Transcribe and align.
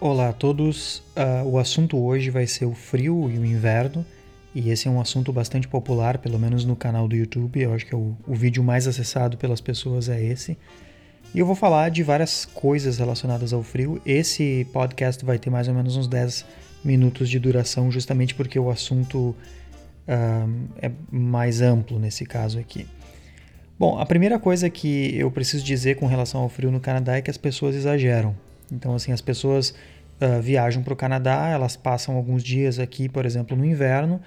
Olá 0.00 0.30
a 0.30 0.32
todos. 0.32 0.98
Uh, 1.16 1.46
o 1.46 1.58
assunto 1.58 1.96
hoje 1.96 2.28
vai 2.28 2.48
ser 2.48 2.64
o 2.64 2.74
frio 2.74 3.30
e 3.30 3.38
o 3.38 3.46
inverno. 3.46 4.04
E 4.52 4.70
esse 4.70 4.88
é 4.88 4.90
um 4.90 5.00
assunto 5.00 5.32
bastante 5.32 5.68
popular, 5.68 6.18
pelo 6.18 6.38
menos 6.38 6.64
no 6.64 6.74
canal 6.74 7.06
do 7.06 7.14
YouTube. 7.14 7.60
Eu 7.60 7.72
acho 7.72 7.86
que 7.86 7.94
é 7.94 7.96
o, 7.96 8.16
o 8.26 8.34
vídeo 8.34 8.62
mais 8.62 8.88
acessado 8.88 9.36
pelas 9.36 9.60
pessoas 9.60 10.08
é 10.08 10.22
esse. 10.22 10.58
E 11.32 11.38
eu 11.38 11.46
vou 11.46 11.54
falar 11.54 11.90
de 11.90 12.02
várias 12.02 12.44
coisas 12.44 12.98
relacionadas 12.98 13.52
ao 13.52 13.62
frio. 13.62 14.02
Esse 14.04 14.66
podcast 14.72 15.24
vai 15.24 15.38
ter 15.38 15.48
mais 15.48 15.68
ou 15.68 15.74
menos 15.74 15.96
uns 15.96 16.08
10 16.08 16.44
minutos 16.84 17.30
de 17.30 17.38
duração, 17.38 17.90
justamente 17.90 18.34
porque 18.34 18.58
o 18.58 18.70
assunto 18.70 19.18
uh, 19.18 19.36
é 20.82 20.90
mais 21.10 21.60
amplo 21.60 22.00
nesse 22.00 22.26
caso 22.26 22.58
aqui. 22.58 22.86
Bom, 23.78 23.98
a 23.98 24.04
primeira 24.04 24.40
coisa 24.40 24.68
que 24.68 25.16
eu 25.16 25.30
preciso 25.30 25.64
dizer 25.64 25.96
com 25.96 26.06
relação 26.06 26.40
ao 26.40 26.48
frio 26.48 26.70
no 26.70 26.80
Canadá 26.80 27.16
é 27.16 27.22
que 27.22 27.30
as 27.30 27.38
pessoas 27.38 27.76
exageram. 27.76 28.34
Então, 28.72 28.94
assim, 28.94 29.12
as 29.12 29.20
pessoas 29.20 29.74
uh, 30.20 30.40
viajam 30.40 30.82
para 30.82 30.92
o 30.92 30.96
Canadá, 30.96 31.48
elas 31.48 31.76
passam 31.76 32.16
alguns 32.16 32.42
dias 32.42 32.78
aqui, 32.78 33.08
por 33.08 33.26
exemplo, 33.26 33.56
no 33.56 33.64
inverno, 33.64 34.20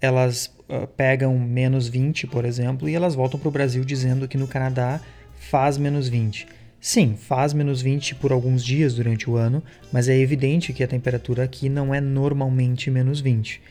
elas 0.00 0.46
uh, 0.68 0.86
pegam 0.86 1.38
menos 1.38 1.88
20, 1.88 2.26
por 2.26 2.44
exemplo, 2.44 2.88
e 2.88 2.94
elas 2.94 3.14
voltam 3.14 3.38
para 3.38 3.48
o 3.48 3.52
Brasil 3.52 3.84
dizendo 3.84 4.28
que 4.28 4.36
no 4.36 4.46
Canadá 4.46 5.00
faz 5.34 5.78
menos 5.78 6.08
20. 6.08 6.46
Sim, 6.80 7.16
faz 7.16 7.54
menos 7.54 7.80
20 7.80 8.16
por 8.16 8.30
alguns 8.30 8.62
dias 8.62 8.94
durante 8.94 9.30
o 9.30 9.36
ano, 9.36 9.62
mas 9.90 10.08
é 10.08 10.18
evidente 10.18 10.72
que 10.72 10.84
a 10.84 10.86
temperatura 10.86 11.42
aqui 11.42 11.68
não 11.70 11.94
é 11.94 12.00
normalmente 12.00 12.90
menos 12.90 13.20
20. 13.20 13.62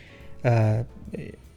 Uh, 0.44 0.86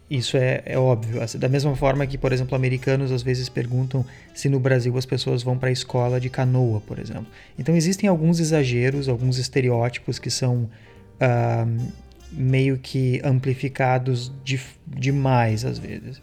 isso 0.08 0.36
é, 0.36 0.62
é 0.64 0.78
óbvio. 0.78 1.20
Assim, 1.20 1.38
da 1.38 1.48
mesma 1.48 1.74
forma 1.74 2.06
que, 2.06 2.16
por 2.16 2.32
exemplo, 2.32 2.54
americanos 2.54 3.10
às 3.10 3.22
vezes 3.22 3.48
perguntam 3.48 4.04
se 4.34 4.48
no 4.48 4.60
Brasil 4.60 4.96
as 4.96 5.04
pessoas 5.04 5.42
vão 5.42 5.58
para 5.58 5.68
a 5.68 5.72
escola 5.72 6.20
de 6.20 6.30
canoa, 6.30 6.80
por 6.80 6.98
exemplo. 6.98 7.26
Então 7.58 7.74
existem 7.74 8.08
alguns 8.08 8.38
exageros, 8.38 9.08
alguns 9.08 9.36
estereótipos 9.38 10.18
que 10.18 10.30
são 10.30 10.70
uh, 11.20 11.92
meio 12.30 12.78
que 12.78 13.20
amplificados 13.24 14.32
de, 14.44 14.60
demais 14.86 15.64
às 15.64 15.78
vezes. 15.78 16.22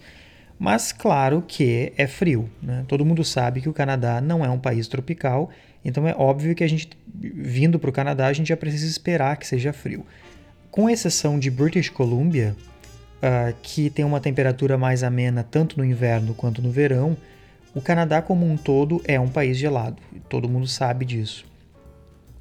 Mas 0.57 0.93
claro 0.93 1.43
que 1.45 1.91
é 1.97 2.07
frio. 2.07 2.49
Né? 2.61 2.85
Todo 2.87 3.03
mundo 3.03 3.23
sabe 3.25 3.59
que 3.59 3.67
o 3.67 3.73
Canadá 3.73 4.21
não 4.21 4.45
é 4.45 4.49
um 4.49 4.59
país 4.59 4.87
tropical, 4.87 5.49
então 5.83 6.07
é 6.07 6.15
óbvio 6.17 6.55
que 6.55 6.63
a 6.63 6.67
gente, 6.69 6.89
vindo 7.13 7.77
para 7.77 7.89
o 7.89 7.93
Canadá, 7.93 8.27
a 8.27 8.33
gente 8.33 8.47
já 8.47 8.55
precisa 8.55 8.85
esperar 8.85 9.35
que 9.35 9.45
seja 9.45 9.73
frio. 9.73 10.05
Com 10.71 10.89
exceção 10.89 11.37
de 11.37 11.51
British 11.51 11.89
Columbia, 11.89 12.55
uh, 13.23 13.55
que 13.63 13.89
tem 13.89 14.03
uma 14.03 14.19
temperatura 14.19 14.77
mais 14.77 15.01
amena 15.01 15.43
tanto 15.49 15.77
no 15.77 15.85
inverno 15.85 16.33
quanto 16.33 16.61
no 16.61 16.69
verão, 16.69 17.15
o 17.73 17.81
Canadá 17.81 18.21
como 18.21 18.45
um 18.45 18.57
todo 18.57 19.01
é 19.05 19.19
um 19.19 19.29
país 19.29 19.57
gelado. 19.57 19.97
Todo 20.29 20.49
mundo 20.49 20.67
sabe 20.67 21.05
disso. 21.05 21.45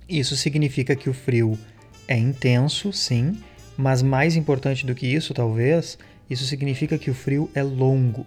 Isso 0.09 0.37
significa 0.37 0.97
que 0.97 1.09
o 1.09 1.15
frio 1.15 1.57
é 2.09 2.19
intenso, 2.19 2.93
sim, 2.93 3.39
mas 3.77 4.03
mais 4.03 4.37
importante 4.37 4.85
do 4.85 4.95
que 4.95 5.07
isso, 5.07 5.33
talvez, 5.33 5.97
isso 6.29 6.45
significa 6.45 6.99
que 6.99 7.11
o 7.11 7.15
frio 7.15 7.49
é 7.55 7.63
longo. 7.63 8.27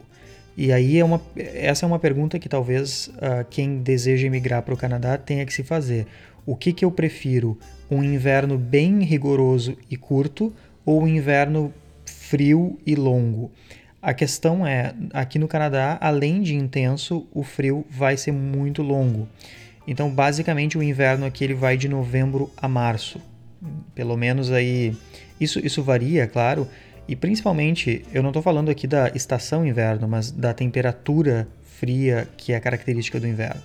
E 0.58 0.72
aí 0.72 0.98
é 0.98 1.04
uma, 1.04 1.22
essa 1.36 1.86
é 1.86 1.88
uma 1.88 2.00
pergunta 2.00 2.40
que 2.40 2.48
talvez 2.48 3.08
uh, 3.08 3.46
quem 3.50 3.80
deseja 3.80 4.26
emigrar 4.26 4.64
para 4.64 4.74
o 4.74 4.78
Canadá 4.78 5.18
tenha 5.18 5.46
que 5.46 5.54
se 5.54 5.64
fazer. 5.64 6.08
O 6.46 6.56
que, 6.56 6.72
que 6.72 6.86
eu 6.86 6.92
prefiro? 6.92 7.60
Um 7.92 8.02
inverno 8.04 8.58
bem 8.58 9.04
rigoroso 9.04 9.78
e 9.92 9.98
curto 9.98 10.54
ou 10.86 11.04
um 11.04 11.08
inverno 11.08 11.74
frio 12.36 12.78
e 12.86 12.96
longo. 12.96 13.50
A 14.02 14.14
questão 14.14 14.68
é, 14.68 14.94
aqui 15.14 15.40
no 15.40 15.48
Canadá, 15.48 15.98
além 16.02 16.42
de 16.42 16.54
intenso, 16.54 17.26
o 17.34 17.44
frio 17.44 17.86
vai 17.90 18.18
ser 18.18 18.34
muito 18.34 18.84
longo. 18.84 19.26
Então, 19.88 20.10
basicamente, 20.10 20.78
o 20.78 20.84
inverno 20.84 21.26
aqui 21.26 21.46
ele 21.46 21.54
vai 21.54 21.78
de 21.78 21.88
novembro 21.88 22.52
a 22.58 22.68
março. 22.68 23.22
Pelo 23.96 24.18
menos 24.18 24.52
aí, 24.52 24.94
isso, 25.40 25.66
isso 25.66 25.82
varia, 25.82 26.28
claro. 26.28 26.68
E 27.08 27.16
principalmente, 27.16 28.04
eu 28.14 28.22
não 28.22 28.32
estou 28.32 28.44
falando 28.44 28.70
aqui 28.70 28.86
da 28.86 29.08
estação 29.16 29.66
inverno, 29.66 30.06
mas 30.06 30.30
da 30.30 30.54
temperatura 30.54 31.48
fria 31.64 32.28
que 32.36 32.52
é 32.52 32.60
característica 32.60 33.18
do 33.18 33.28
inverno. 33.28 33.62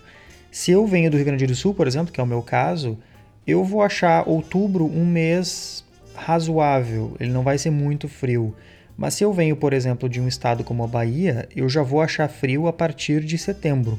Se 0.48 0.70
eu 0.70 0.86
venho 0.86 1.10
do 1.10 1.16
Rio 1.16 1.26
Grande 1.26 1.44
do 1.44 1.56
Sul, 1.56 1.74
por 1.74 1.88
exemplo, 1.88 2.12
que 2.12 2.20
é 2.20 2.22
o 2.22 2.26
meu 2.26 2.40
caso, 2.40 2.96
eu 3.44 3.64
vou 3.64 3.82
achar 3.82 4.28
outubro 4.28 4.86
um 4.86 5.04
mês 5.04 5.84
razoável, 6.14 7.16
ele 7.18 7.30
não 7.30 7.42
vai 7.42 7.58
ser 7.58 7.70
muito 7.70 8.08
frio. 8.08 8.54
Mas 8.96 9.14
se 9.14 9.24
eu 9.24 9.32
venho, 9.32 9.56
por 9.56 9.72
exemplo, 9.72 10.08
de 10.08 10.20
um 10.20 10.28
estado 10.28 10.62
como 10.62 10.84
a 10.84 10.86
Bahia, 10.86 11.48
eu 11.56 11.68
já 11.68 11.82
vou 11.82 12.02
achar 12.02 12.28
frio 12.28 12.66
a 12.66 12.72
partir 12.72 13.24
de 13.24 13.38
setembro. 13.38 13.98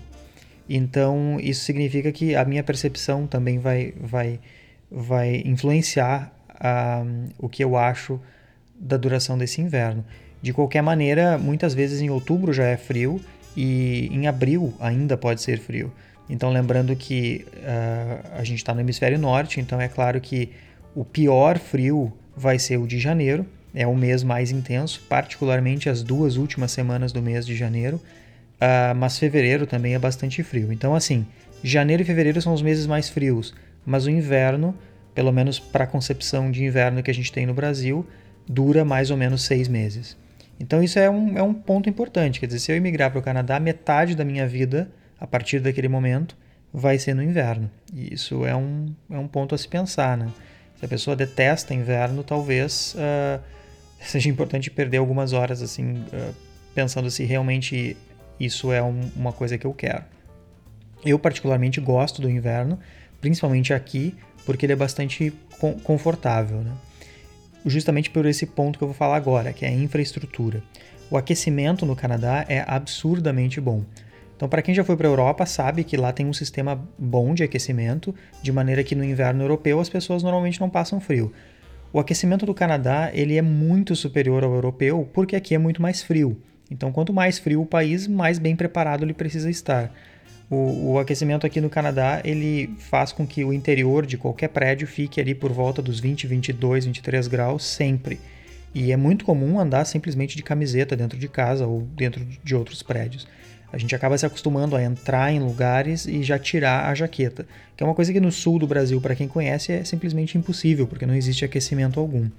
Então, 0.70 1.38
isso 1.42 1.66
significa 1.66 2.12
que 2.12 2.36
a 2.36 2.46
minha 2.46 2.64
percepção 2.64 3.26
também 3.26 3.60
vai, 3.60 3.94
vai, 4.00 4.40
vai 4.90 5.42
influenciar 5.44 6.32
uh, 6.52 7.30
o 7.40 7.50
que 7.50 7.64
eu 7.64 7.76
acho 7.76 8.20
da 8.80 8.96
duração 8.96 9.38
desse 9.38 9.60
inverno. 9.60 10.06
De 10.42 10.54
qualquer 10.54 10.82
maneira, 10.82 11.38
muitas 11.38 11.74
vezes 11.74 12.00
em 12.02 12.10
outubro 12.10 12.54
já 12.54 12.66
é 12.66 12.78
frio 12.78 13.20
e 13.56 14.08
em 14.12 14.28
abril 14.28 14.74
ainda 14.80 15.18
pode 15.18 15.42
ser 15.42 15.60
frio. 15.60 15.92
Então, 16.30 16.50
lembrando 16.52 16.96
que 16.96 17.46
uh, 17.58 18.38
a 18.38 18.44
gente 18.44 18.60
está 18.60 18.74
no 18.74 18.80
hemisfério 18.80 19.20
norte, 19.20 19.60
então 19.60 19.82
é 19.82 19.88
claro 19.88 20.22
que 20.22 20.52
o 20.96 21.06
pior 21.06 21.57
frio 21.57 22.12
vai 22.35 22.59
ser 22.59 22.78
o 22.78 22.88
de 22.88 23.00
janeiro, 23.00 23.46
é 23.74 23.88
o 23.88 23.96
mês 23.96 24.24
mais 24.24 24.52
intenso, 24.52 25.02
particularmente 25.07 25.90
as 25.90 26.03
duas 26.03 26.38
últimas 26.38 26.72
semanas 26.72 27.12
do 27.12 27.22
mês 27.22 27.46
de 27.46 27.56
janeiro, 27.56 27.97
uh, 27.97 28.96
mas 28.96 29.18
fevereiro 29.18 29.66
também 29.66 29.94
é 29.94 30.00
bastante 30.00 30.44
frio. 30.44 30.72
Então, 30.72 30.94
assim, 30.94 31.25
janeiro 31.63 32.03
e 32.03 32.06
fevereiro 32.06 32.41
são 32.41 32.53
os 32.53 32.62
meses 32.62 32.85
mais 32.85 33.09
frios, 33.09 33.53
mas 33.85 34.06
o 34.06 34.09
inverno, 34.09 34.75
pelo 35.16 35.31
menos 35.31 35.59
para 35.59 35.85
a 35.85 35.88
concepção 35.88 36.51
de 36.51 36.63
inverno 36.63 37.01
que 37.01 37.12
a 37.12 37.13
gente 37.13 37.31
tem 37.31 37.46
no 37.46 37.53
Brasil, 37.53 38.06
dura 38.47 38.84
mais 38.84 39.12
ou 39.12 39.18
menos 39.18 39.44
seis 39.44 39.68
meses. 39.68 40.18
Então, 40.59 40.84
isso 40.84 41.00
é 41.00 41.09
um, 41.09 41.38
é 41.38 41.41
um 41.41 41.53
ponto 41.53 41.90
importante. 41.90 42.40
Quer 42.40 42.46
dizer, 42.46 42.59
se 42.59 42.72
eu 42.72 42.75
emigrar 42.75 43.09
para 43.09 43.19
o 43.19 43.24
Canadá, 43.24 43.59
metade 43.59 44.16
da 44.16 44.24
minha 44.24 44.47
vida, 44.47 44.91
a 45.19 45.25
partir 45.25 45.59
daquele 45.59 45.88
momento, 45.88 46.38
vai 46.74 47.00
ser 47.00 47.16
no 47.16 47.24
inverno. 47.24 47.69
E 47.94 48.13
isso 48.13 48.46
é 48.46 48.56
um, 48.56 48.94
é 49.09 49.18
um 49.18 49.28
ponto 49.28 49.56
a 49.56 49.57
se 49.57 49.68
pensar, 49.68 50.18
né? 50.18 50.28
Se 50.81 50.86
a 50.86 50.88
pessoa 50.88 51.16
detesta 51.16 51.75
inverno, 51.75 52.24
talvez 52.24 52.96
uh, 52.96 53.40
seja 54.02 54.28
importante 54.28 54.72
perder 54.72 54.97
algumas 54.97 55.31
horas 55.31 55.62
assim 55.62 55.94
uh, 55.94 56.34
pensando 56.74 57.12
se 57.12 57.24
realmente 57.24 57.96
isso 58.40 58.74
é 58.74 58.81
um, 58.81 59.12
uma 59.16 59.31
coisa 59.31 59.59
que 59.59 59.66
eu 59.68 59.74
quero. 59.75 60.03
Eu 61.06 61.19
particularmente 61.19 61.80
gosto 61.80 62.19
do 62.19 62.28
inverno, 62.28 62.80
principalmente 63.19 63.75
aqui, 63.75 64.16
porque 64.44 64.66
ele 64.66 64.74
é 64.74 64.75
bastante 64.75 65.31
confortável, 65.84 66.62
né? 66.62 66.72
Justamente 67.63 68.09
por 68.09 68.25
esse 68.25 68.48
ponto 68.48 68.80
que 68.80 68.84
eu 68.84 68.88
vou 68.88 68.96
falar 68.96 69.18
agora, 69.18 69.53
que 69.53 69.63
é 69.63 69.68
a 69.68 69.72
infraestrutura. 69.72 70.63
O 71.12 71.18
aquecimento 71.18 71.86
no 71.86 71.96
Canadá 71.96 72.44
é 72.50 72.66
absurdamente 72.68 73.62
bom. 73.62 73.84
Então, 74.41 74.50
para 74.50 74.63
quem 74.63 74.74
já 74.74 74.84
foi 74.84 74.97
para 74.97 75.07
a 75.07 75.12
Europa, 75.12 75.46
sabe 75.46 75.84
que 75.84 75.96
lá 75.96 76.12
tem 76.12 76.25
um 76.25 76.34
sistema 76.34 76.84
bom 76.97 77.31
de 77.35 77.44
aquecimento, 77.44 78.12
de 78.41 78.52
maneira 78.52 78.84
que 78.84 78.96
no 78.96 79.03
inverno 79.03 79.44
europeu 79.44 79.79
as 79.79 79.88
pessoas 79.88 80.24
normalmente 80.24 80.59
não 80.59 80.68
passam 80.68 81.00
frio. 81.00 81.31
O 81.94 82.00
aquecimento 82.00 82.44
do 82.44 82.51
Canadá 82.51 83.12
ele 83.13 83.38
é 83.38 83.41
muito 83.44 83.96
superior 83.96 84.44
ao 84.44 84.51
europeu 84.51 85.07
porque 85.13 85.35
aqui 85.35 85.53
é 85.53 85.59
muito 85.59 85.80
mais 85.80 86.01
frio. 86.01 86.41
Então, 86.72 86.91
quanto 86.91 87.13
mais 87.13 87.38
frio 87.38 87.62
o 87.62 87.68
país, 87.68 88.07
mais 88.07 88.40
bem 88.40 88.56
preparado 88.56 89.06
ele 89.06 89.13
precisa 89.13 89.47
estar. 89.47 89.94
O, 90.50 90.94
o, 90.94 90.97
aquecimento 90.97 91.46
aqui 91.46 91.62
no 91.62 91.69
Canadá 91.69 92.19
ele 92.25 92.74
faz 92.80 93.12
com 93.12 93.28
que 93.28 93.46
o 93.46 93.53
interior 93.53 94.07
de 94.07 94.18
qualquer 94.18 94.47
prédio 94.47 94.88
fique 94.88 95.22
ali 95.22 95.35
por 95.35 95.51
volta 95.51 95.84
dos 95.84 96.00
20, 96.00 96.25
22, 96.25 96.88
23 96.88 97.28
graus 97.28 97.63
sempre. 97.63 98.19
E 98.74 98.91
é 98.91 98.97
muito 98.97 99.24
comum 99.24 99.59
andar 99.59 99.85
simplesmente 99.85 100.35
de 100.35 100.41
camiseta 100.41 100.96
dentro 100.96 101.19
de 101.19 101.28
casa 101.28 101.68
ou 101.68 101.81
dentro 101.96 102.25
de 102.25 102.56
outros 102.56 102.81
prédios. 102.81 103.28
A 103.72 103.78
gente 103.78 103.96
acaba 103.96 104.18
se 104.18 104.26
acostumando 104.26 104.76
a 104.76 104.84
entrar 104.84 105.32
em 105.32 105.40
lugares 105.40 106.06
e 106.06 106.22
já 106.24 106.38
tirar 106.38 106.90
a 106.90 106.96
jaqueta, 106.96 107.48
que 107.76 107.84
é 107.84 107.86
uma 107.86 107.96
coisa 107.96 108.12
que 108.12 108.20
no 108.20 108.31
sul 108.31 108.60
do 108.60 108.68
Brasil, 108.68 109.00
para 109.00 109.16
quem 109.16 109.28
conhece, 109.28 109.72
é 109.72 109.84
simplesmente 109.84 110.38
impossível, 110.38 110.86
porque 110.86 111.06
não 111.06 111.16
existe 111.16 111.45
aquecimento 111.45 112.00
algum. 112.00 112.30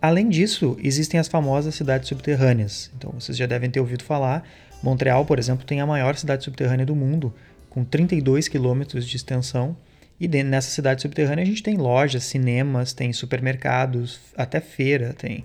Além 0.00 0.28
disso, 0.28 0.76
existem 0.82 1.20
as 1.20 1.28
famosas 1.28 1.74
cidades 1.74 2.08
subterrâneas. 2.08 2.90
Então, 2.96 3.12
vocês 3.18 3.36
já 3.36 3.46
devem 3.46 3.70
ter 3.70 3.80
ouvido 3.80 4.04
falar. 4.04 4.46
Montreal, 4.82 5.24
por 5.24 5.38
exemplo, 5.38 5.64
tem 5.64 5.80
a 5.80 5.86
maior 5.86 6.16
cidade 6.16 6.44
subterrânea 6.44 6.84
do 6.84 6.94
mundo, 6.94 7.32
com 7.70 7.84
32 7.84 8.48
quilômetros 8.48 9.06
de 9.06 9.16
extensão. 9.16 9.76
E 10.20 10.28
nessa 10.28 10.70
cidade 10.70 11.02
subterrânea 11.02 11.42
a 11.42 11.46
gente 11.46 11.62
tem 11.62 11.76
lojas, 11.76 12.24
cinemas, 12.24 12.92
tem 12.92 13.12
supermercados, 13.12 14.20
até 14.36 14.60
feira 14.60 15.12
tem. 15.12 15.44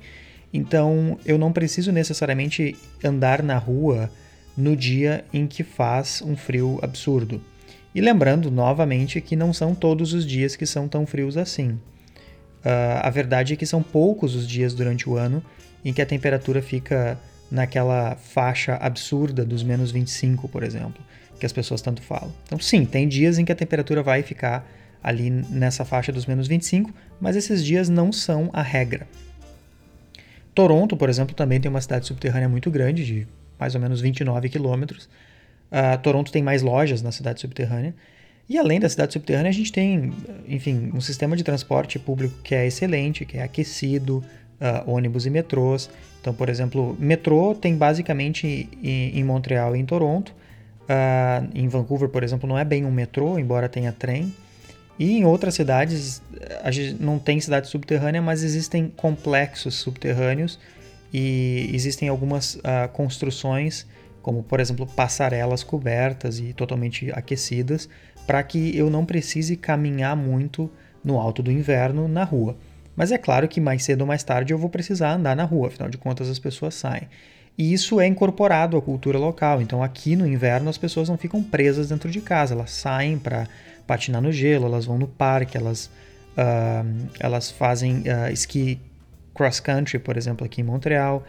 Então, 0.53 1.17
eu 1.25 1.37
não 1.37 1.51
preciso 1.51 1.91
necessariamente 1.91 2.75
andar 3.03 3.41
na 3.41 3.57
rua 3.57 4.11
no 4.59 4.75
dia 4.75 5.23
em 5.33 5.47
que 5.47 5.63
faz 5.63 6.21
um 6.21 6.35
frio 6.35 6.79
absurdo. 6.81 7.41
E 7.95 8.01
lembrando 8.01 8.51
novamente 8.51 9.19
que 9.21 9.35
não 9.35 9.53
são 9.53 9.73
todos 9.73 10.13
os 10.13 10.25
dias 10.25 10.55
que 10.55 10.65
são 10.65 10.87
tão 10.87 11.07
frios 11.07 11.37
assim. 11.37 11.71
Uh, 12.59 12.99
a 13.01 13.09
verdade 13.09 13.53
é 13.53 13.55
que 13.55 13.65
são 13.65 13.81
poucos 13.81 14.35
os 14.35 14.47
dias 14.47 14.73
durante 14.73 15.09
o 15.09 15.15
ano 15.15 15.41
em 15.83 15.93
que 15.93 16.01
a 16.01 16.05
temperatura 16.05 16.61
fica 16.61 17.17
naquela 17.49 18.15
faixa 18.15 18.75
absurda 18.75 19.45
dos 19.45 19.63
menos 19.63 19.91
25, 19.91 20.47
por 20.49 20.61
exemplo, 20.61 21.01
que 21.39 21.45
as 21.45 21.53
pessoas 21.53 21.81
tanto 21.81 22.01
falam. 22.01 22.31
Então, 22.45 22.59
sim, 22.59 22.85
tem 22.85 23.07
dias 23.07 23.39
em 23.39 23.45
que 23.45 23.51
a 23.51 23.55
temperatura 23.55 24.03
vai 24.03 24.21
ficar 24.21 24.69
ali 25.01 25.29
nessa 25.29 25.85
faixa 25.85 26.11
dos 26.11 26.25
menos 26.25 26.47
25, 26.47 26.93
mas 27.19 27.35
esses 27.37 27.63
dias 27.63 27.87
não 27.87 28.11
são 28.11 28.49
a 28.51 28.61
regra. 28.61 29.07
Toronto, 30.53 30.97
por 30.97 31.09
exemplo, 31.09 31.33
também 31.33 31.59
tem 31.59 31.71
uma 31.71 31.79
cidade 31.79 32.05
subterrânea 32.05 32.49
muito 32.49 32.69
grande, 32.69 33.05
de 33.05 33.27
mais 33.59 33.75
ou 33.75 33.81
menos 33.81 34.01
29 34.01 34.49
quilômetros. 34.49 35.09
Uh, 35.71 35.97
Toronto 36.01 36.31
tem 36.31 36.41
mais 36.41 36.61
lojas 36.61 37.01
na 37.01 37.11
cidade 37.11 37.41
subterrânea. 37.41 37.93
E 38.47 38.57
além 38.57 38.79
da 38.79 38.89
cidade 38.89 39.13
subterrânea, 39.13 39.49
a 39.49 39.53
gente 39.53 39.71
tem, 39.71 40.11
enfim, 40.47 40.89
um 40.93 41.01
sistema 41.01 41.35
de 41.35 41.43
transporte 41.43 41.99
público 41.99 42.33
que 42.43 42.55
é 42.55 42.65
excelente, 42.65 43.23
que 43.23 43.37
é 43.37 43.43
aquecido, 43.43 44.23
uh, 44.59 44.89
ônibus 44.89 45.25
e 45.25 45.29
metrôs. 45.29 45.89
Então, 46.19 46.33
por 46.33 46.49
exemplo, 46.49 46.97
metrô 46.99 47.53
tem 47.53 47.75
basicamente 47.75 48.67
em, 48.81 49.19
em 49.19 49.23
Montreal 49.23 49.75
e 49.75 49.79
em 49.79 49.85
Toronto. 49.85 50.33
Uh, 50.83 51.47
em 51.53 51.67
Vancouver, 51.67 52.09
por 52.09 52.23
exemplo, 52.23 52.49
não 52.49 52.57
é 52.57 52.65
bem 52.65 52.83
um 52.85 52.91
metrô, 52.91 53.37
embora 53.37 53.69
tenha 53.69 53.91
trem. 53.91 54.33
E 54.97 55.17
em 55.17 55.25
outras 55.25 55.53
cidades, 55.53 56.21
a 56.63 56.71
gente 56.71 57.01
não 57.01 57.19
tem 57.19 57.39
cidade 57.39 57.67
subterrânea, 57.67 58.21
mas 58.21 58.43
existem 58.43 58.91
complexos 58.97 59.75
subterrâneos 59.75 60.59
e 61.13 61.69
existem 61.73 62.07
algumas 62.07 62.55
uh, 62.55 62.89
construções, 62.93 63.85
como 64.21 64.43
por 64.43 64.59
exemplo 64.59 64.85
passarelas 64.85 65.63
cobertas 65.63 66.39
e 66.39 66.53
totalmente 66.53 67.11
aquecidas, 67.11 67.89
para 68.27 68.43
que 68.43 68.77
eu 68.77 68.89
não 68.89 69.05
precise 69.05 69.55
caminhar 69.55 70.15
muito 70.15 70.69
no 71.03 71.19
alto 71.19 71.41
do 71.41 71.51
inverno 71.51 72.07
na 72.07 72.23
rua. 72.23 72.55
Mas 72.95 73.11
é 73.11 73.17
claro 73.17 73.47
que 73.47 73.61
mais 73.61 73.83
cedo 73.83 74.01
ou 74.01 74.07
mais 74.07 74.23
tarde 74.23 74.53
eu 74.53 74.57
vou 74.57 74.69
precisar 74.69 75.13
andar 75.13 75.35
na 75.35 75.45
rua, 75.45 75.67
afinal 75.69 75.89
de 75.89 75.97
contas 75.97 76.29
as 76.29 76.37
pessoas 76.37 76.75
saem. 76.75 77.07
E 77.57 77.73
isso 77.73 77.99
é 77.99 78.07
incorporado 78.07 78.77
à 78.77 78.81
cultura 78.81 79.17
local. 79.17 79.61
Então 79.61 79.83
aqui 79.83 80.15
no 80.15 80.27
inverno 80.27 80.69
as 80.69 80.77
pessoas 80.77 81.09
não 81.09 81.17
ficam 81.17 81.41
presas 81.41 81.89
dentro 81.89 82.09
de 82.11 82.21
casa, 82.21 82.53
elas 82.53 82.71
saem 82.71 83.17
para 83.17 83.47
patinar 83.87 84.21
no 84.21 84.31
gelo, 84.31 84.65
elas 84.65 84.85
vão 84.85 84.97
no 84.97 85.07
parque, 85.07 85.57
elas, 85.57 85.89
uh, 86.37 87.09
elas 87.19 87.49
fazem 87.49 87.99
uh, 88.01 88.31
esqui 88.31 88.79
cross 89.39 89.61
country, 89.61 89.97
por 89.99 90.17
exemplo, 90.17 90.45
aqui 90.45 90.59
em 90.59 90.65
Montreal 90.65 91.23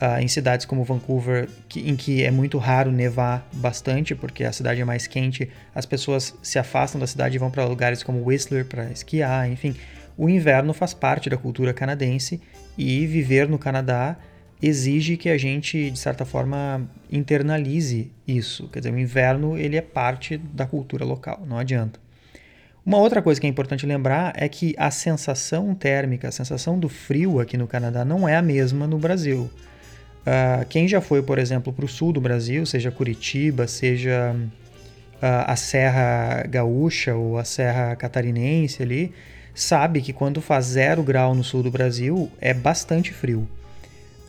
uh, 0.00 0.18
em 0.18 0.26
cidades 0.28 0.64
como 0.64 0.82
Vancouver, 0.82 1.46
que, 1.68 1.88
em 1.88 1.94
que 1.94 2.24
é 2.24 2.30
muito 2.30 2.56
raro 2.56 2.90
nevar 2.90 3.46
bastante, 3.52 4.14
porque 4.14 4.44
a 4.44 4.52
cidade 4.52 4.80
é 4.80 4.84
mais 4.84 5.06
quente, 5.06 5.50
as 5.74 5.84
pessoas 5.84 6.34
se 6.42 6.58
afastam 6.58 6.98
da 6.98 7.06
cidade 7.06 7.36
e 7.36 7.38
vão 7.38 7.50
para 7.50 7.66
lugares 7.66 8.02
como 8.02 8.24
Whistler 8.24 8.64
para 8.64 8.90
esquiar, 8.90 9.50
enfim. 9.50 9.76
O 10.16 10.26
inverno 10.28 10.72
faz 10.72 10.94
parte 10.94 11.28
da 11.28 11.36
cultura 11.36 11.74
canadense 11.74 12.40
e 12.78 13.06
viver 13.06 13.46
no 13.46 13.58
Canadá 13.58 14.16
exige 14.62 15.18
que 15.18 15.28
a 15.28 15.36
gente, 15.36 15.90
de 15.90 15.98
certa 15.98 16.24
forma, 16.24 16.88
internalize 17.12 18.10
isso. 18.26 18.68
Quer 18.68 18.80
dizer, 18.80 18.94
o 18.94 18.98
inverno 18.98 19.58
ele 19.58 19.76
é 19.76 19.82
parte 19.82 20.38
da 20.38 20.64
cultura 20.64 21.04
local, 21.04 21.44
não 21.46 21.58
adianta. 21.58 22.00
Uma 22.90 22.98
outra 22.98 23.22
coisa 23.22 23.40
que 23.40 23.46
é 23.46 23.50
importante 23.50 23.86
lembrar 23.86 24.32
é 24.34 24.48
que 24.48 24.74
a 24.76 24.90
sensação 24.90 25.76
térmica, 25.76 26.26
a 26.26 26.32
sensação 26.32 26.76
do 26.76 26.88
frio 26.88 27.38
aqui 27.38 27.56
no 27.56 27.68
Canadá 27.68 28.04
não 28.04 28.28
é 28.28 28.34
a 28.34 28.42
mesma 28.42 28.84
no 28.84 28.98
Brasil. 28.98 29.48
Uh, 30.26 30.66
quem 30.68 30.88
já 30.88 31.00
foi, 31.00 31.22
por 31.22 31.38
exemplo, 31.38 31.72
para 31.72 31.84
o 31.84 31.88
sul 31.88 32.12
do 32.12 32.20
Brasil, 32.20 32.66
seja 32.66 32.90
Curitiba, 32.90 33.68
seja 33.68 34.34
uh, 34.34 35.18
a 35.22 35.54
Serra 35.54 36.42
Gaúcha 36.48 37.14
ou 37.14 37.38
a 37.38 37.44
Serra 37.44 37.94
Catarinense 37.94 38.82
ali, 38.82 39.12
sabe 39.54 40.00
que 40.00 40.12
quando 40.12 40.40
faz 40.40 40.64
zero 40.64 41.04
grau 41.04 41.32
no 41.32 41.44
sul 41.44 41.62
do 41.62 41.70
Brasil 41.70 42.28
é 42.40 42.52
bastante 42.52 43.12
frio. 43.12 43.48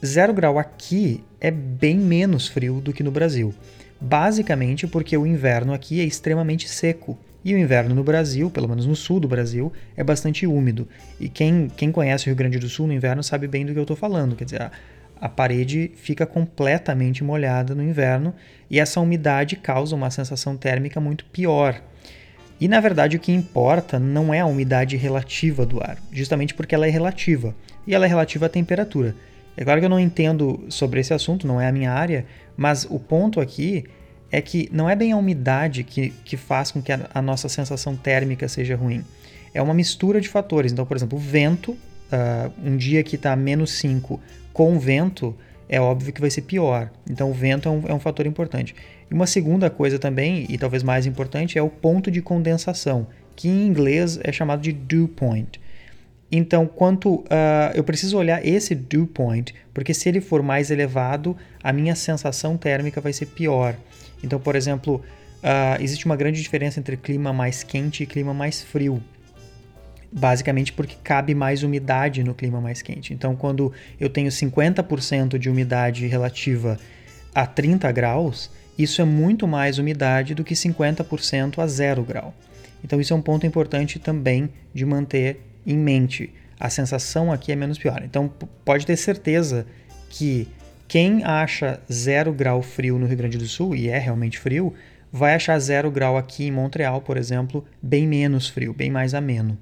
Zero 0.06 0.36
grau 0.36 0.60
aqui 0.60 1.24
é 1.40 1.50
bem 1.50 1.98
menos 1.98 2.48
frio 2.48 2.80
do 2.80 2.94
que 2.94 3.02
no 3.02 3.10
Brasil. 3.10 3.56
Basicamente 4.00 4.86
porque 4.86 5.18
o 5.18 5.26
inverno 5.26 5.74
aqui 5.74 6.00
é 6.00 6.04
extremamente 6.04 6.70
seco. 6.70 7.18
E 7.44 7.54
o 7.54 7.58
inverno 7.58 7.96
no 7.96 8.04
Brasil, 8.04 8.50
pelo 8.52 8.68
menos 8.68 8.86
no 8.86 8.96
sul 8.96 9.20
do 9.20 9.28
Brasil, 9.28 9.72
é 9.96 10.04
bastante 10.04 10.46
úmido. 10.46 10.88
E 11.20 11.28
quem, 11.28 11.68
quem 11.76 11.92
conhece 11.92 12.26
o 12.26 12.28
Rio 12.28 12.36
Grande 12.36 12.60
do 12.60 12.70
Sul 12.70 12.88
no 12.88 12.94
inverno 12.94 13.24
sabe 13.24 13.48
bem 13.48 13.66
do 13.66 13.74
que 13.74 13.80
eu 13.80 13.84
estou 13.84 13.98
falando. 13.98 14.36
Quer 14.36 14.46
dizer, 14.46 14.72
a 15.22 15.30
parede 15.30 15.92
fica 15.96 16.26
completamente 16.26 17.24
molhada 17.24 17.76
no 17.76 17.84
inverno 17.84 18.34
e 18.70 18.80
essa 18.80 19.00
umidade 19.00 19.56
causa 19.56 19.96
uma 19.96 20.10
sensação 20.10 20.58
térmica 20.58 21.00
muito 21.00 21.26
pior. 21.26 21.80
E 22.60 22.68
na 22.68 22.80
verdade 22.80 23.18
o 23.18 23.20
que 23.20 23.32
importa 23.32 24.00
não 24.00 24.34
é 24.34 24.40
a 24.40 24.46
umidade 24.46 24.98
relativa 24.98 25.66
do 25.66 25.80
ar, 25.80 25.98
justamente 26.12 26.54
porque 26.54 26.74
ela 26.74 26.88
é 26.88 26.90
relativa 26.90 27.56
e 27.86 27.94
ela 27.94 28.06
é 28.06 28.08
relativa 28.08 28.48
à 28.48 28.50
temperatura. 28.50 29.16
É 29.56 29.64
claro 29.64 29.80
que 29.80 29.86
eu 29.86 29.90
não 29.90 30.00
entendo 30.00 30.66
sobre 30.70 31.00
esse 31.00 31.14
assunto, 31.14 31.46
não 31.46 31.62
é 31.62 31.68
a 31.68 31.72
minha 31.72 31.92
área, 31.92 32.26
mas 32.58 32.86
o 32.90 33.00
ponto 33.00 33.40
aqui 33.40 33.84
é 34.32 34.42
que 34.42 34.70
não 34.72 34.90
é 34.90 34.96
bem 34.96 35.12
a 35.12 35.18
umidade 35.18 35.84
que, 35.84 36.10
que 36.24 36.38
faz 36.38 36.72
com 36.72 36.82
que 36.82 36.92
a, 36.92 37.10
a 37.14 37.22
nossa 37.22 37.50
sensação 37.50 37.96
térmica 37.96 38.48
seja 38.48 38.76
ruim. 38.76 39.04
É 39.54 39.62
uma 39.62 39.74
mistura 39.74 40.22
de 40.22 40.30
fatores. 40.30 40.72
Então, 40.72 40.86
por 40.86 40.96
exemplo, 40.96 41.18
o 41.18 41.22
vento, 41.22 41.72
uh, 41.74 42.52
um 42.64 42.78
dia 42.78 43.04
que 43.04 43.16
está 43.16 43.36
menos 43.36 43.72
5 43.74 44.20
com 44.54 44.80
vento, 44.80 45.36
é 45.68 45.80
óbvio 45.80 46.14
que 46.14 46.22
vai 46.22 46.30
ser 46.30 46.44
pior. 46.44 46.90
Então, 47.10 47.30
o 47.30 47.34
vento 47.34 47.68
é 47.68 47.72
um, 47.72 47.84
é 47.88 47.94
um 47.94 48.00
fator 48.00 48.26
importante. 48.26 48.74
E 49.10 49.14
uma 49.14 49.28
segunda 49.28 49.70
coisa 49.70 50.00
também, 50.00 50.46
e 50.50 50.58
talvez 50.58 50.84
mais 50.84 51.06
importante, 51.06 51.58
é 51.58 51.62
o 51.62 51.70
ponto 51.70 52.10
de 52.10 52.22
condensação, 52.22 53.08
que 53.36 53.50
em 53.50 53.68
inglês 53.68 54.18
é 54.24 54.32
chamado 54.32 54.62
de 54.62 54.72
dew 54.72 55.10
point. 55.10 55.60
Então, 56.32 56.66
quanto 56.66 57.16
uh, 57.16 57.26
eu 57.76 57.84
preciso 57.84 58.18
olhar 58.18 58.46
esse 58.46 58.74
dew 58.74 59.06
point, 59.06 59.54
porque 59.74 59.94
se 59.94 60.08
ele 60.08 60.22
for 60.22 60.42
mais 60.42 60.72
elevado, 60.72 61.36
a 61.62 61.74
minha 61.74 61.94
sensação 61.94 62.56
térmica 62.56 63.02
vai 63.02 63.12
ser 63.12 63.26
pior. 63.26 63.76
Então, 64.24 64.40
por 64.40 64.56
exemplo, 64.56 65.02
uh, 65.44 65.82
existe 65.82 66.06
uma 66.06 66.16
grande 66.16 66.42
diferença 66.42 66.80
entre 66.80 66.98
clima 66.98 67.32
mais 67.34 67.64
quente 67.64 68.04
e 68.04 68.06
clima 68.06 68.34
mais 68.34 68.62
frio 68.62 69.02
basicamente 70.12 70.74
porque 70.74 70.96
cabe 71.02 71.34
mais 71.34 71.64
umidade 71.64 72.24
no 72.24 72.36
clima 72.36 72.60
mais 72.60 72.82
quente. 72.82 73.14
Então, 73.14 73.36
quando 73.36 73.72
eu 74.00 74.10
tenho 74.10 74.30
50% 74.30 75.38
de 75.38 75.50
umidade 75.50 76.06
relativa 76.06 76.78
a 77.34 77.46
30 77.46 77.90
graus, 77.92 78.52
isso 78.78 79.02
é 79.02 79.06
muito 79.06 79.48
mais 79.48 79.78
umidade 79.78 80.36
do 80.36 80.44
que 80.44 80.54
50% 80.54 81.60
a 81.60 81.68
0 81.68 82.04
grau. 82.04 82.34
Então, 82.84 83.00
isso 83.00 83.14
é 83.14 83.16
um 83.16 83.22
ponto 83.22 83.46
importante 83.46 84.00
também 84.00 84.50
de 84.74 84.86
manter 84.86 85.40
em 85.66 85.78
mente. 85.78 86.34
A 86.60 86.70
sensação 86.70 87.32
aqui 87.32 87.52
é 87.52 87.56
menos 87.56 87.78
pior. 87.78 88.02
Então, 88.04 88.32
pode 88.66 88.86
ter 88.86 88.98
certeza 88.98 89.66
que 90.10 90.48
quem 90.92 91.24
acha 91.24 91.80
0 91.90 92.34
grau 92.34 92.62
frio 92.62 93.00
no 93.00 93.06
Rio 93.06 93.16
Grande 93.16 93.38
do 93.38 93.46
Sul, 93.46 93.74
e 93.74 93.88
é 93.88 93.98
realmente 93.98 94.38
frio, 94.38 94.74
vai 95.10 95.36
achar 95.36 95.58
0 95.58 95.90
grau 95.90 96.18
aqui 96.18 96.48
em 96.48 96.52
Montreal, 96.52 97.00
por 97.00 97.16
exemplo, 97.16 97.64
bem 97.82 98.06
menos 98.06 98.50
frio, 98.50 98.74
bem 98.74 98.92
mais 98.92 99.14
ameno. 99.14 99.58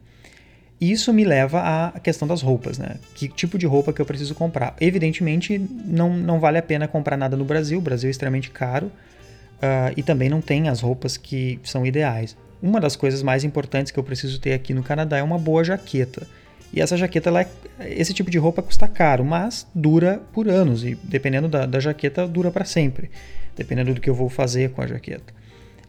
Isso 0.81 1.13
me 1.13 1.23
leva 1.23 1.61
à 1.61 1.99
questão 1.99 2.27
das 2.27 2.41
roupas, 2.41 2.79
né? 2.79 2.95
Que 3.13 3.27
tipo 3.27 3.59
de 3.59 3.67
roupa 3.67 3.93
que 3.93 4.01
eu 4.01 4.07
preciso 4.07 4.33
comprar? 4.33 4.75
Evidentemente, 4.81 5.59
não, 5.85 6.17
não 6.17 6.39
vale 6.39 6.57
a 6.57 6.63
pena 6.63 6.87
comprar 6.87 7.15
nada 7.15 7.37
no 7.37 7.45
Brasil, 7.45 7.77
o 7.77 7.81
Brasil 7.81 8.07
é 8.07 8.11
extremamente 8.11 8.49
caro 8.49 8.87
uh, 8.87 9.93
e 9.95 10.01
também 10.01 10.29
não 10.29 10.41
tem 10.41 10.67
as 10.67 10.81
roupas 10.81 11.15
que 11.15 11.59
são 11.63 11.85
ideais. 11.85 12.35
Uma 12.59 12.79
das 12.79 12.95
coisas 12.95 13.21
mais 13.21 13.43
importantes 13.43 13.91
que 13.91 13.99
eu 13.99 14.03
preciso 14.03 14.41
ter 14.41 14.53
aqui 14.53 14.73
no 14.73 14.81
Canadá 14.81 15.19
é 15.19 15.23
uma 15.23 15.37
boa 15.37 15.63
jaqueta. 15.63 16.25
E 16.71 16.81
essa 16.81 16.95
jaqueta, 16.95 17.29
ela 17.29 17.41
é, 17.41 17.47
esse 17.79 18.13
tipo 18.13 18.29
de 18.29 18.37
roupa 18.37 18.61
custa 18.61 18.87
caro, 18.87 19.25
mas 19.25 19.67
dura 19.73 20.21
por 20.31 20.47
anos 20.47 20.83
e 20.83 20.95
dependendo 21.03 21.47
da, 21.47 21.65
da 21.65 21.79
jaqueta, 21.79 22.27
dura 22.27 22.51
para 22.51 22.65
sempre, 22.65 23.09
dependendo 23.55 23.93
do 23.93 24.01
que 24.01 24.09
eu 24.09 24.13
vou 24.13 24.29
fazer 24.29 24.71
com 24.71 24.81
a 24.81 24.87
jaqueta. 24.87 25.33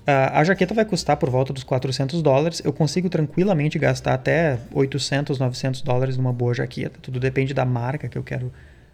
Uh, 0.00 0.32
a 0.32 0.42
jaqueta 0.44 0.72
vai 0.72 0.84
custar 0.84 1.16
por 1.18 1.28
volta 1.28 1.52
dos 1.52 1.62
400 1.62 2.22
dólares. 2.22 2.62
Eu 2.64 2.72
consigo 2.72 3.10
tranquilamente 3.10 3.78
gastar 3.78 4.14
até 4.14 4.58
800, 4.72 5.38
900 5.38 5.82
dólares 5.82 6.16
numa 6.16 6.32
boa 6.32 6.54
jaqueta. 6.54 6.98
Tudo 7.02 7.20
depende 7.20 7.52
da 7.52 7.66
marca 7.66 8.08
que 8.08 8.16
eu 8.16 8.22
quero 8.22 8.50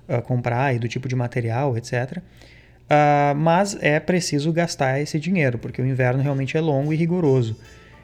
uh, 0.09 0.21
comprar 0.23 0.75
e 0.75 0.79
do 0.81 0.89
tipo 0.89 1.09
de 1.09 1.15
material, 1.15 1.77
etc. 1.77 2.19
Uh, 2.19 2.23
ah, 2.91 3.35
mas 3.37 3.77
é 3.81 3.99
preciso 4.01 4.53
gastar 4.53 5.01
esse 5.01 5.19
dinheiro, 5.19 5.59
porque 5.59 5.81
o 5.81 5.87
inverno 5.87 6.23
realmente 6.23 6.57
é 6.57 6.61
longo 6.61 6.93
e 6.93 6.97
rigoroso. 6.97 7.57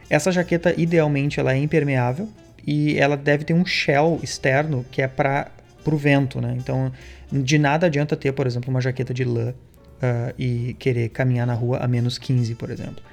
Essa 0.09 0.31
jaqueta, 0.31 0.73
idealmente, 0.77 1.39
ela 1.39 1.53
é 1.53 1.57
impermeável 1.57 2.29
e 2.65 2.97
ela 2.97 3.17
deve 3.17 3.43
ter 3.43 3.53
um 3.53 3.65
shell 3.65 4.19
externo 4.23 4.85
que 4.91 5.01
é 5.01 5.07
para 5.07 5.51
o 5.85 5.97
vento. 5.97 6.39
Né? 6.39 6.55
Então, 6.57 6.91
de 7.31 7.57
nada 7.57 7.87
adianta 7.87 8.15
ter, 8.15 8.31
por 8.31 8.47
exemplo, 8.47 8.69
uma 8.69 8.81
jaqueta 8.81 9.13
de 9.13 9.23
lã 9.23 9.49
uh, 9.49 10.33
e 10.37 10.75
querer 10.79 11.09
caminhar 11.09 11.47
na 11.47 11.53
rua 11.53 11.79
a 11.79 11.87
menos 11.87 12.17
15, 12.17 12.55
por 12.55 12.69
exemplo. 12.69 13.03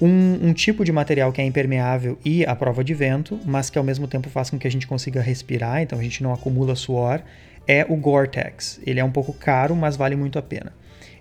Um, 0.00 0.48
um, 0.48 0.52
tipo 0.52 0.84
de 0.84 0.90
material 0.90 1.32
que 1.32 1.40
é 1.40 1.44
impermeável 1.44 2.18
e 2.24 2.44
à 2.44 2.56
prova 2.56 2.82
de 2.82 2.92
vento, 2.92 3.38
mas 3.44 3.70
que 3.70 3.78
ao 3.78 3.84
mesmo 3.84 4.08
tempo 4.08 4.28
faz 4.28 4.50
com 4.50 4.58
que 4.58 4.66
a 4.66 4.70
gente 4.70 4.86
consiga 4.86 5.20
respirar, 5.20 5.80
então 5.80 5.96
a 5.96 6.02
gente 6.02 6.24
não 6.24 6.32
acumula 6.32 6.74
suor, 6.74 7.22
é 7.68 7.86
o 7.88 7.94
Gore-Tex. 7.94 8.80
Ele 8.84 8.98
é 8.98 9.04
um 9.04 9.12
pouco 9.12 9.32
caro, 9.32 9.76
mas 9.76 9.94
vale 9.94 10.16
muito 10.16 10.40
a 10.40 10.42
pena. 10.42 10.72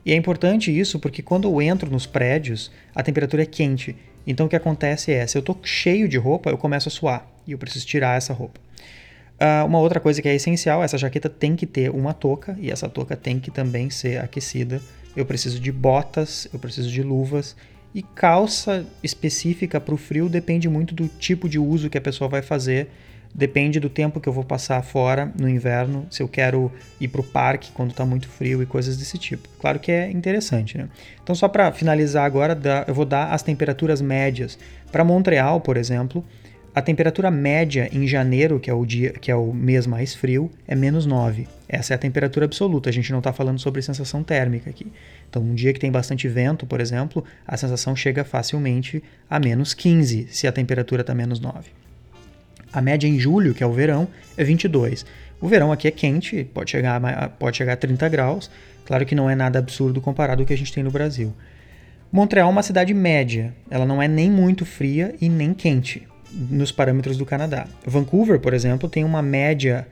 E 0.03 0.11
é 0.11 0.15
importante 0.15 0.75
isso 0.75 0.99
porque 0.99 1.21
quando 1.21 1.47
eu 1.47 1.61
entro 1.61 1.91
nos 1.91 2.07
prédios, 2.07 2.71
a 2.95 3.03
temperatura 3.03 3.43
é 3.43 3.45
quente. 3.45 3.95
Então 4.25 4.45
o 4.45 4.49
que 4.49 4.55
acontece 4.55 5.11
é, 5.11 5.25
se 5.25 5.37
eu 5.37 5.39
estou 5.39 5.57
cheio 5.63 6.07
de 6.07 6.17
roupa, 6.17 6.49
eu 6.49 6.57
começo 6.57 6.89
a 6.89 6.91
suar 6.91 7.27
e 7.47 7.51
eu 7.51 7.57
preciso 7.57 7.85
tirar 7.85 8.17
essa 8.17 8.33
roupa. 8.33 8.59
Uh, 9.41 9.65
uma 9.65 9.79
outra 9.79 9.99
coisa 9.99 10.21
que 10.21 10.29
é 10.29 10.35
essencial, 10.35 10.83
essa 10.83 10.97
jaqueta 10.97 11.27
tem 11.27 11.55
que 11.55 11.65
ter 11.65 11.89
uma 11.89 12.13
touca 12.13 12.55
e 12.59 12.69
essa 12.69 12.87
touca 12.87 13.15
tem 13.15 13.39
que 13.39 13.49
também 13.49 13.89
ser 13.89 14.19
aquecida. 14.19 14.79
Eu 15.15 15.25
preciso 15.25 15.59
de 15.59 15.71
botas, 15.71 16.47
eu 16.53 16.59
preciso 16.59 16.89
de 16.89 17.03
luvas 17.03 17.55
E 17.93 18.01
calça 18.01 18.85
específica 19.03 19.81
para 19.81 19.93
o 19.93 19.97
frio 19.97 20.29
depende 20.29 20.69
muito 20.69 20.93
do 20.93 21.07
tipo 21.07 21.49
de 21.49 21.59
uso 21.59 21.89
que 21.89 21.97
a 21.97 22.01
pessoa 22.01 22.29
vai 22.29 22.41
fazer 22.41 22.89
Depende 23.33 23.79
do 23.79 23.89
tempo 23.89 24.19
que 24.19 24.27
eu 24.27 24.33
vou 24.33 24.43
passar 24.43 24.81
fora 24.83 25.31
no 25.39 25.47
inverno, 25.47 26.05
se 26.09 26.21
eu 26.21 26.27
quero 26.27 26.71
ir 26.99 27.07
para 27.07 27.21
o 27.21 27.23
parque 27.23 27.71
quando 27.71 27.91
está 27.91 28.05
muito 28.05 28.27
frio 28.27 28.61
e 28.61 28.65
coisas 28.65 28.97
desse 28.97 29.17
tipo. 29.17 29.47
Claro 29.59 29.79
que 29.79 29.91
é 29.91 30.11
interessante, 30.11 30.77
né? 30.77 30.89
Então, 31.23 31.33
só 31.33 31.47
para 31.47 31.71
finalizar 31.71 32.25
agora, 32.25 32.59
eu 32.87 32.93
vou 32.93 33.05
dar 33.05 33.31
as 33.31 33.41
temperaturas 33.41 34.01
médias. 34.01 34.59
Para 34.91 35.03
Montreal, 35.03 35.61
por 35.61 35.77
exemplo, 35.77 36.23
a 36.73 36.81
temperatura 36.81 37.29
média 37.29 37.89
em 37.91 38.07
janeiro, 38.07 38.59
que 38.59 38.69
é 38.69 38.73
o 38.73 38.85
dia, 38.85 39.11
que 39.11 39.29
é 39.29 39.35
o 39.35 39.53
mês 39.53 39.85
mais 39.85 40.13
frio, 40.13 40.49
é 40.65 40.75
menos 40.75 41.05
9. 41.05 41.47
Essa 41.67 41.93
é 41.93 41.95
a 41.95 41.97
temperatura 41.97 42.45
absoluta. 42.45 42.89
A 42.89 42.93
gente 42.93 43.11
não 43.11 43.19
está 43.19 43.33
falando 43.33 43.59
sobre 43.59 43.81
sensação 43.81 44.23
térmica 44.23 44.69
aqui. 44.69 44.87
Então, 45.29 45.41
um 45.41 45.53
dia 45.53 45.73
que 45.73 45.79
tem 45.79 45.91
bastante 45.91 46.27
vento, 46.27 46.65
por 46.65 46.79
exemplo, 46.79 47.23
a 47.45 47.57
sensação 47.57 47.93
chega 47.95 48.23
facilmente 48.23 49.03
a 49.29 49.39
menos 49.39 49.73
15, 49.73 50.27
se 50.29 50.47
a 50.47 50.51
temperatura 50.51 51.01
está 51.01 51.13
menos 51.13 51.39
9. 51.39 51.80
A 52.73 52.81
média 52.81 53.07
em 53.07 53.19
julho, 53.19 53.53
que 53.53 53.63
é 53.63 53.67
o 53.67 53.73
verão, 53.73 54.07
é 54.37 54.43
22. 54.43 55.05
O 55.39 55.47
verão 55.47 55.71
aqui 55.71 55.87
é 55.87 55.91
quente, 55.91 56.43
pode 56.53 56.71
chegar, 56.71 57.03
a, 57.03 57.29
pode 57.29 57.57
chegar 57.57 57.73
a 57.73 57.77
30 57.77 58.07
graus. 58.09 58.49
Claro 58.85 59.05
que 59.05 59.15
não 59.15 59.29
é 59.29 59.35
nada 59.35 59.59
absurdo 59.59 59.99
comparado 59.99 60.41
ao 60.41 60.45
que 60.45 60.53
a 60.53 60.57
gente 60.57 60.71
tem 60.71 60.83
no 60.83 60.91
Brasil. 60.91 61.33
Montreal 62.11 62.49
é 62.49 62.51
uma 62.51 62.63
cidade 62.63 62.93
média, 62.93 63.53
ela 63.69 63.85
não 63.85 64.01
é 64.01 64.07
nem 64.07 64.29
muito 64.29 64.65
fria 64.65 65.15
e 65.21 65.29
nem 65.29 65.53
quente 65.53 66.07
nos 66.33 66.71
parâmetros 66.71 67.17
do 67.17 67.25
Canadá. 67.25 67.67
Vancouver, 67.85 68.39
por 68.39 68.53
exemplo, 68.53 68.89
tem 68.89 69.03
uma 69.03 69.21
média 69.21 69.87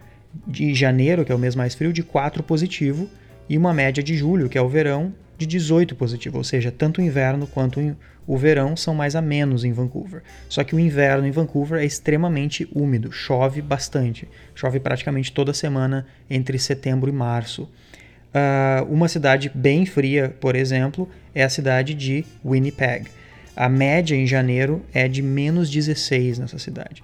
de 0.46 0.74
janeiro, 0.74 1.26
que 1.26 1.32
é 1.32 1.36
o 1.36 1.40
mês 1.40 1.56
mais 1.56 1.74
frio, 1.74 1.94
de 1.94 2.04
4 2.04 2.44
positivo, 2.44 3.10
e 3.48 3.58
uma 3.58 3.74
média 3.74 4.04
de 4.04 4.16
julho, 4.16 4.50
que 4.50 4.58
é 4.58 4.62
o 4.62 4.70
verão, 4.70 5.14
de 5.40 5.46
18 5.46 5.96
positivo, 5.96 6.38
ou 6.38 6.44
seja, 6.44 6.70
tanto 6.70 7.00
o 7.00 7.04
inverno 7.04 7.48
quanto 7.48 7.96
o 8.28 8.38
verão 8.38 8.76
são 8.76 8.94
mais 8.94 9.16
a 9.16 9.22
menos 9.22 9.64
em 9.64 9.72
Vancouver. 9.72 10.22
Só 10.50 10.66
que 10.66 10.76
o 10.76 10.80
inverno 10.80 11.26
em 11.26 11.32
Vancouver 11.32 11.82
é 11.82 11.86
extremamente 11.86 12.68
úmido, 12.76 13.10
chove 13.10 13.62
bastante, 13.62 14.28
chove 14.54 14.82
praticamente 14.82 15.32
toda 15.32 15.54
semana 15.54 16.06
entre 16.30 16.60
setembro 16.60 17.10
e 17.10 17.14
março. 17.14 17.64
Uh, 17.64 18.84
uma 18.92 19.08
cidade 19.08 19.50
bem 19.56 19.86
fria, 19.86 20.36
por 20.42 20.58
exemplo, 20.58 21.10
é 21.34 21.42
a 21.42 21.50
cidade 21.50 21.94
de 21.94 22.26
Winnipeg. 22.46 23.08
A 23.56 23.70
média 23.70 24.16
em 24.16 24.28
janeiro 24.28 24.86
é 24.94 25.08
de 25.08 25.22
menos 25.22 25.70
16 25.70 26.38
nessa 26.38 26.60
cidade. 26.60 27.02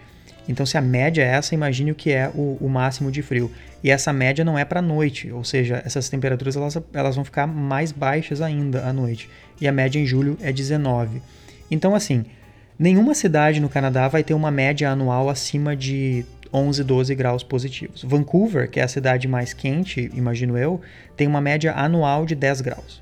Então, 0.47 0.65
se 0.65 0.77
a 0.77 0.81
média 0.81 1.23
é 1.23 1.27
essa, 1.27 1.55
imagine 1.55 1.91
o 1.91 1.95
que 1.95 2.11
é 2.11 2.29
o, 2.33 2.57
o 2.61 2.69
máximo 2.69 3.11
de 3.11 3.21
frio. 3.21 3.51
E 3.83 3.89
essa 3.89 4.13
média 4.13 4.45
não 4.45 4.57
é 4.57 4.63
para 4.63 4.81
noite, 4.81 5.31
ou 5.31 5.43
seja, 5.43 5.81
essas 5.85 6.09
temperaturas 6.09 6.55
elas, 6.55 6.77
elas 6.93 7.15
vão 7.15 7.25
ficar 7.25 7.47
mais 7.47 7.91
baixas 7.91 8.41
ainda 8.41 8.85
à 8.87 8.93
noite. 8.93 9.29
E 9.59 9.67
a 9.67 9.71
média 9.71 9.99
em 9.99 10.05
julho 10.05 10.37
é 10.41 10.51
19. 10.51 11.21
Então, 11.69 11.95
assim, 11.95 12.25
nenhuma 12.77 13.13
cidade 13.15 13.59
no 13.59 13.69
Canadá 13.69 14.07
vai 14.07 14.23
ter 14.23 14.33
uma 14.33 14.51
média 14.51 14.89
anual 14.89 15.29
acima 15.29 15.75
de 15.75 16.25
11, 16.53 16.83
12 16.83 17.15
graus 17.15 17.43
positivos. 17.43 18.03
Vancouver, 18.03 18.69
que 18.69 18.79
é 18.79 18.83
a 18.83 18.87
cidade 18.87 19.27
mais 19.27 19.53
quente, 19.53 20.09
imagino 20.13 20.57
eu, 20.57 20.79
tem 21.17 21.27
uma 21.27 21.41
média 21.41 21.73
anual 21.73 22.25
de 22.25 22.35
10 22.35 22.61
graus. 22.61 23.01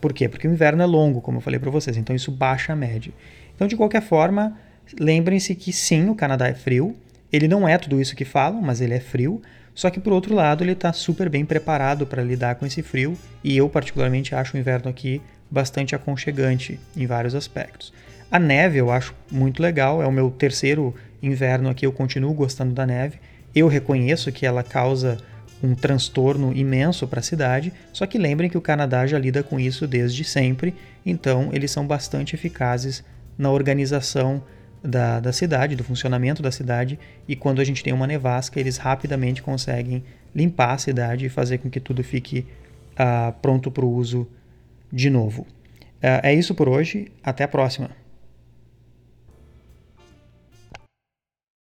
Por 0.00 0.12
quê? 0.12 0.28
Porque 0.28 0.48
o 0.48 0.52
inverno 0.52 0.82
é 0.82 0.86
longo, 0.86 1.20
como 1.20 1.38
eu 1.38 1.42
falei 1.42 1.60
para 1.60 1.70
vocês, 1.70 1.96
então 1.96 2.16
isso 2.16 2.30
baixa 2.30 2.72
a 2.72 2.76
média. 2.76 3.12
Então, 3.54 3.68
de 3.68 3.76
qualquer 3.76 4.02
forma, 4.02 4.56
Lembrem-se 4.98 5.54
que 5.54 5.72
sim, 5.72 6.08
o 6.08 6.14
Canadá 6.14 6.48
é 6.48 6.54
frio. 6.54 6.96
Ele 7.32 7.46
não 7.46 7.68
é 7.68 7.78
tudo 7.78 8.00
isso 8.00 8.16
que 8.16 8.24
falam, 8.24 8.60
mas 8.60 8.80
ele 8.80 8.94
é 8.94 9.00
frio. 9.00 9.40
Só 9.74 9.88
que 9.88 10.00
por 10.00 10.12
outro 10.12 10.34
lado, 10.34 10.64
ele 10.64 10.72
está 10.72 10.92
super 10.92 11.28
bem 11.28 11.44
preparado 11.44 12.06
para 12.06 12.22
lidar 12.22 12.56
com 12.56 12.66
esse 12.66 12.82
frio 12.82 13.16
e 13.42 13.56
eu 13.56 13.68
particularmente 13.68 14.34
acho 14.34 14.56
o 14.56 14.60
inverno 14.60 14.90
aqui 14.90 15.22
bastante 15.50 15.94
aconchegante 15.94 16.78
em 16.96 17.06
vários 17.06 17.34
aspectos. 17.34 17.92
A 18.30 18.38
neve 18.38 18.78
eu 18.78 18.90
acho 18.90 19.14
muito 19.30 19.62
legal, 19.62 20.02
é 20.02 20.06
o 20.06 20.12
meu 20.12 20.30
terceiro 20.30 20.94
inverno 21.22 21.68
aqui, 21.68 21.84
eu 21.86 21.92
continuo 21.92 22.32
gostando 22.32 22.72
da 22.72 22.86
neve. 22.86 23.18
Eu 23.54 23.66
reconheço 23.68 24.30
que 24.30 24.46
ela 24.46 24.62
causa 24.62 25.18
um 25.62 25.74
transtorno 25.74 26.52
imenso 26.56 27.06
para 27.06 27.20
a 27.20 27.22
cidade, 27.22 27.72
só 27.92 28.06
que 28.06 28.18
lembrem 28.18 28.48
que 28.48 28.56
o 28.56 28.62
Canadá 28.62 29.06
já 29.06 29.18
lida 29.18 29.42
com 29.42 29.58
isso 29.58 29.86
desde 29.86 30.24
sempre, 30.24 30.74
então 31.04 31.50
eles 31.52 31.70
são 31.70 31.86
bastante 31.86 32.34
eficazes 32.34 33.04
na 33.36 33.50
organização 33.50 34.42
da, 34.82 35.20
da 35.20 35.32
cidade, 35.32 35.76
do 35.76 35.84
funcionamento 35.84 36.42
da 36.42 36.50
cidade, 36.50 36.98
e 37.28 37.36
quando 37.36 37.60
a 37.60 37.64
gente 37.64 37.82
tem 37.82 37.92
uma 37.92 38.06
nevasca, 38.06 38.58
eles 38.58 38.76
rapidamente 38.76 39.42
conseguem 39.42 40.02
limpar 40.34 40.74
a 40.74 40.78
cidade 40.78 41.26
e 41.26 41.28
fazer 41.28 41.58
com 41.58 41.68
que 41.68 41.80
tudo 41.80 42.02
fique 42.02 42.46
uh, 42.92 43.32
pronto 43.40 43.70
para 43.70 43.84
o 43.84 43.92
uso 43.92 44.26
de 44.92 45.10
novo. 45.10 45.42
Uh, 45.42 46.20
é 46.22 46.34
isso 46.34 46.54
por 46.54 46.68
hoje, 46.68 47.12
até 47.22 47.44
a 47.44 47.48
próxima! 47.48 47.99